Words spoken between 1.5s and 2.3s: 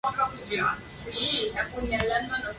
se angosta hacia su